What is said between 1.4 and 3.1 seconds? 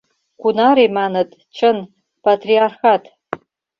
чын— патриархат